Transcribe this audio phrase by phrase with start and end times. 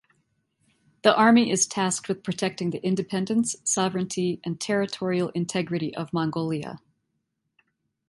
[1.03, 6.81] The army is tasked with protecting the independence, sovereignty, and territorial integrity of Mongolia.